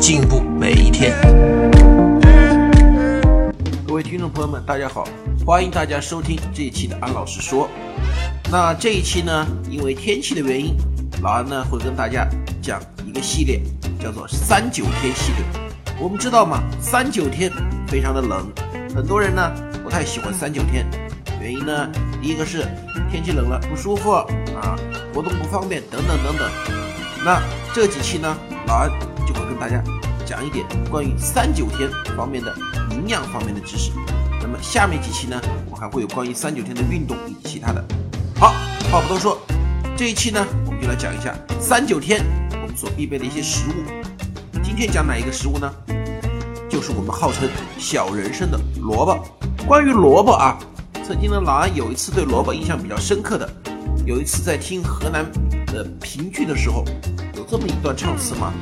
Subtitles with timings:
[0.00, 1.14] 进步每一天。
[3.86, 5.06] 各位听众朋友们，大家好，
[5.46, 7.68] 欢迎大家收听这一期的安老师说。
[8.50, 10.74] 那这一期呢，因为天气的原因，
[11.22, 12.26] 老安呢会跟大家
[12.62, 13.60] 讲一个系列，
[14.02, 15.44] 叫做三九天系列。
[16.00, 17.52] 我们知道嘛，三九天
[17.86, 18.50] 非常的冷，
[18.96, 19.52] 很多人呢
[19.84, 20.86] 不太喜欢三九天，
[21.42, 22.64] 原因呢，第一个是
[23.10, 24.24] 天气冷了不舒服啊。
[25.12, 26.48] 活动不方便等等等等，
[27.22, 27.42] 那
[27.74, 28.34] 这几期呢，
[28.66, 28.90] 老安
[29.32, 29.80] 就会跟大家
[30.26, 32.52] 讲一点关于三九天方面的
[32.90, 33.92] 营养方面的知识。
[34.42, 37.84] 那么下面几期呢，我还会有关于三九天的运动以及其他的。
[38.36, 38.54] 好，
[38.90, 39.38] 话不多说，
[39.96, 44.60] 这一期呢，我们就来讲一下三九天我们所必备的一些食物。
[44.64, 45.72] 今天讲哪一个食物呢？
[46.68, 49.24] 就是我们号称小人参的萝卜。
[49.66, 50.58] 关于萝卜啊，
[51.06, 53.48] 曾经呢，老安有一次对萝卜印象比较深刻的。
[54.06, 55.24] 有一次在听河南
[55.66, 56.84] 的评剧的时候，
[57.36, 58.52] 有这么一段唱词嘛：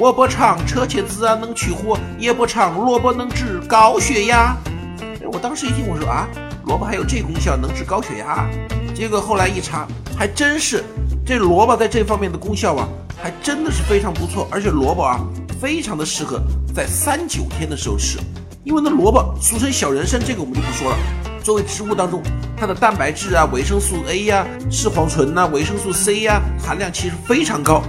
[0.00, 4.56] 我不唱车前子啊能去火，也不唱萝卜能治高血压。
[5.00, 6.28] 哎，我当时一听我说啊，
[6.66, 8.48] 萝卜还有这功效，能治高血压。
[8.94, 10.84] 结果后来一查，还真是，
[11.26, 12.88] 这萝卜在这方面的功效啊，
[13.20, 14.46] 还真的是非常不错。
[14.52, 15.18] 而且萝卜啊，
[15.60, 16.40] 非常的适合
[16.72, 18.20] 在三九天的时候吃，
[18.62, 20.96] 因为那萝卜俗称小人参，这个我们就不说了。
[21.42, 22.22] 作为植物当中，
[22.56, 27.82] 它的蛋白质啊、维生素 A 呀、视黄醇呐、维生素 C 呀含量其实非常高。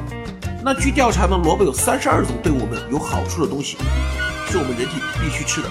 [0.61, 3.77] 那据调查呢，萝卜有三十二种对我们有好处的东西，
[4.49, 5.69] 是我们人体必须吃的，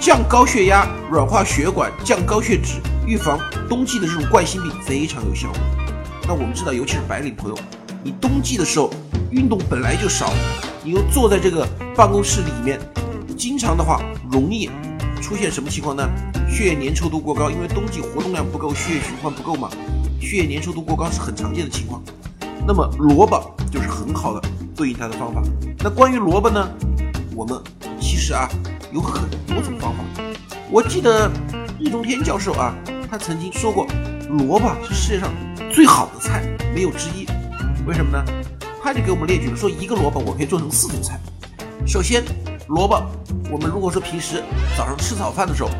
[0.00, 5.58] 降高血压、软化血管、降高血脂、预防冬季的这种冠心病非常有效果。
[6.26, 7.58] 那我们知道，尤其是白领朋友，
[8.02, 8.90] 你冬季的时候
[9.30, 10.32] 运动本来就少，
[10.82, 12.80] 你又坐在这个办公室里面，
[13.36, 14.00] 经常的话
[14.32, 14.70] 容易
[15.20, 16.02] 出现什么情况呢？
[16.48, 19.68] 血液粘稠度过高，因为冬季活动量不够，血液循环不够嘛，
[20.18, 22.02] 血液粘稠度过高是很常见的情况。
[22.66, 25.42] 那么萝卜就是很好的对应它的方法。
[25.78, 26.68] 那关于萝卜呢，
[27.34, 27.58] 我们
[28.00, 28.48] 其实啊
[28.92, 30.04] 有很多种方法。
[30.70, 31.30] 我记得
[31.78, 32.74] 易中天教授啊，
[33.10, 33.86] 他曾经说过，
[34.28, 35.30] 萝卜是世界上
[35.72, 36.44] 最好的菜，
[36.74, 37.26] 没有之一。
[37.86, 38.24] 为什么呢？
[38.82, 41.18] 他就给我们列举了，说一个萝卜我可以做成四种菜。
[41.86, 42.22] 首先，
[42.68, 43.02] 萝卜
[43.50, 44.42] 我们如果说平时
[44.76, 45.70] 早上吃早饭的时候。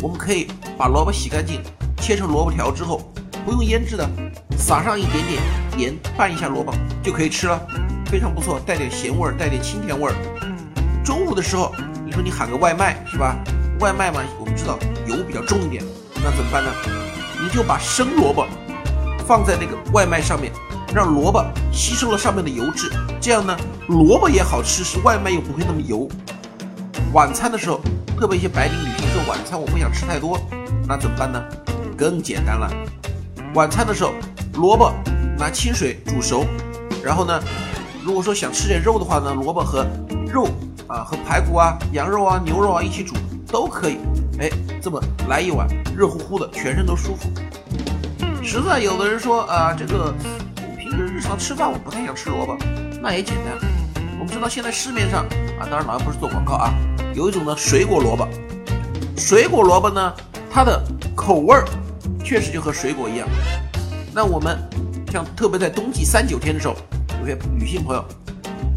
[0.00, 0.46] 我们可以
[0.76, 1.60] 把萝卜洗干净，
[1.96, 3.12] 切成萝卜条之后，
[3.44, 4.08] 不用腌制的，
[4.56, 5.42] 撒上一点点
[5.76, 6.72] 盐，拌一下萝卜
[7.02, 7.60] 就可以吃了，
[8.06, 10.14] 非常不错，带点咸味儿，带点清甜味儿。
[11.04, 13.36] 中午的时候，你说你喊个外卖是吧？
[13.80, 15.82] 外卖嘛，我们知道油比较重一点，
[16.16, 16.70] 那怎么办呢？
[17.40, 18.46] 你就把生萝卜
[19.26, 20.52] 放在那个外卖上面，
[20.94, 22.90] 让萝卜吸收了上面的油脂，
[23.20, 23.56] 这样呢，
[23.88, 26.08] 萝卜也好吃，是外卖又不会那么油。
[27.12, 27.80] 晚餐的时候。
[28.18, 30.36] 特别一些白领女性说晚餐我不想吃太多，
[30.88, 31.40] 那怎么办呢？
[31.96, 32.68] 更简单了，
[33.54, 34.12] 晚餐的时候
[34.54, 34.92] 萝卜
[35.36, 36.46] 拿清水煮熟，
[37.02, 37.40] 然后呢，
[38.04, 39.86] 如果说想吃点肉的话呢，萝卜和
[40.26, 40.48] 肉
[40.86, 43.14] 啊和排骨啊、羊肉啊、牛肉啊一起煮
[43.50, 43.98] 都可以。
[44.38, 44.50] 哎，
[44.80, 45.66] 这么来一碗
[45.96, 47.28] 热乎乎的，全身都舒服。
[48.42, 50.14] 实在有的人说啊，这个
[50.62, 52.56] 我平时日常吃饭我不太想吃萝卜，
[53.00, 53.58] 那也简单，
[54.20, 55.24] 我们知道现在市面上
[55.58, 56.72] 啊，当然老杨不是做广告啊。
[57.14, 58.28] 有一种呢，水果萝卜，
[59.16, 60.12] 水果萝卜呢，
[60.50, 60.80] 它的
[61.16, 61.64] 口味儿
[62.28, 63.26] 确实就和水果一样。
[64.12, 64.58] 那我们
[65.10, 66.76] 像特别在冬季三九天的时候，
[67.22, 68.04] 有些女性朋友，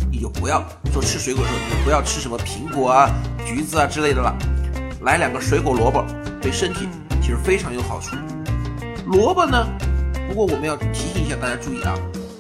[0.10, 0.64] 你就不要
[0.94, 3.10] 说吃水果的时候，你就不要吃什么苹果啊、
[3.46, 4.34] 橘子啊之类的了，
[5.02, 6.02] 来两个水果萝卜，
[6.42, 6.88] 对身体
[7.22, 8.16] 其实非常有好处。
[9.06, 9.68] 萝卜呢，
[10.30, 11.94] 不过我们要提醒一下大家注意啊，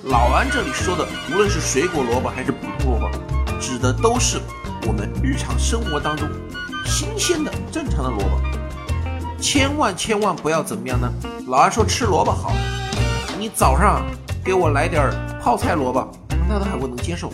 [0.05, 3.11] 老安这里说的，无论是水果萝卜还是普通萝卜，
[3.59, 4.39] 指的都是。
[4.87, 6.27] 我们日常生活当中
[6.85, 8.41] 新鲜的正常的萝卜，
[9.41, 11.11] 千万千万不要怎么样呢？
[11.47, 12.53] 老安说吃萝卜好，
[13.39, 14.05] 你早上
[14.45, 15.11] 给我来点
[15.41, 16.07] 泡菜萝卜，
[16.47, 17.31] 那都还会能接受。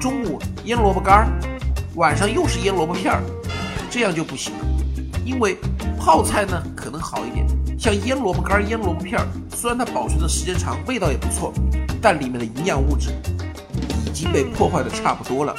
[0.00, 1.26] 中午腌萝卜干儿，
[1.96, 3.22] 晚上又是腌萝卜片儿，
[3.90, 4.64] 这样就不行了。
[5.24, 5.58] 因为
[5.98, 7.44] 泡菜呢可能好一点，
[7.76, 11.52] 像腌萝卜干儿、腌萝卜片儿，虽然它保存的时间长，味道也不错，
[12.00, 13.10] 但里面的营养物质
[14.06, 15.52] 已经被破坏的差不多了。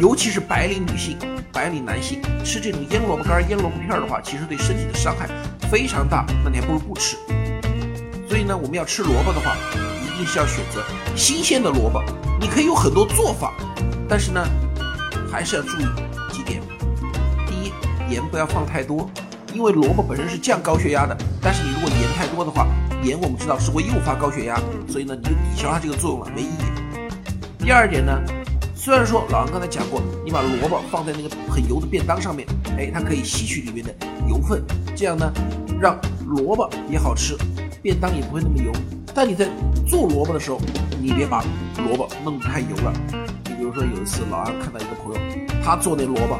[0.00, 1.18] 尤其是白领女性、
[1.52, 5.28] 白领男性吃这种腌萝卜干、腌萝卜片的话，其实对身体的伤害
[5.70, 6.24] 非常大。
[6.44, 7.16] 那你还不如不吃。
[8.28, 10.82] 所以呢，我们要吃萝卜的话，一定是要选择
[11.16, 12.02] 新鲜的萝卜。
[12.40, 13.52] 你可以有很多做法，
[14.08, 14.46] 但是呢，
[15.30, 15.84] 还是要注意
[16.32, 16.60] 几点。
[17.46, 17.72] 第一，
[18.12, 19.10] 盐不要放太多，
[19.52, 22.66] 因为萝卜本身是降高血压的，但是你如果盐太多的话，
[23.02, 26.64] 盐我们知道是会诱发高血压，所以呢你就抵消它这个作用了，没意义。
[27.58, 28.18] 第二点呢，
[28.82, 32.48] 虽然说老安刚才讲过，你把萝卜放在那个很油的便当上面，
[32.78, 33.94] 哎，它可以吸取里面的
[34.26, 34.64] 油分，
[34.96, 35.30] 这样呢
[35.78, 37.36] 让萝卜也好吃，
[37.82, 38.72] 便当也不会那么油。
[39.14, 39.46] 但你在
[39.86, 40.58] 做萝卜的时候，
[40.98, 41.44] 你别把
[41.76, 42.90] 萝卜弄得太油了。
[43.44, 45.20] 你比如说有一次老安看到一个朋友，
[45.62, 46.38] 他做那萝卜，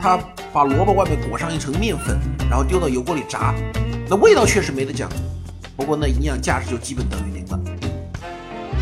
[0.00, 0.16] 他
[0.52, 2.16] 把萝卜外面裹上一层面粉，
[2.48, 3.52] 然后丢到油锅里炸，
[4.08, 5.10] 那味道确实没得讲，
[5.76, 7.60] 不过那营养价值就基本等于零了。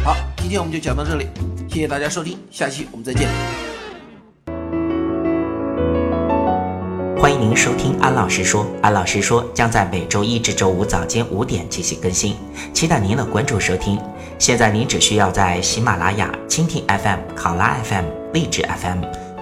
[0.05, 1.29] 好，今天我们就讲到这里，
[1.75, 3.29] 谢谢大家收听，下期我们再见。
[7.19, 12.37] 欢迎您收听安老师说，安老师说将在每周一至周五早间五点进行更新，
[12.73, 13.99] 期待您的关注收听。
[14.39, 19.03] 现在您只需要在喜马拉雅、蜻蜓 FM、考拉 FM、荔枝 FM、